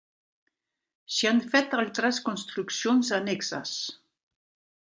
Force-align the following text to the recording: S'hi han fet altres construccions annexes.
S'hi 1.15 1.29
han 1.31 1.41
fet 1.51 1.77
altres 1.83 2.21
construccions 2.31 3.15
annexes. 3.19 3.79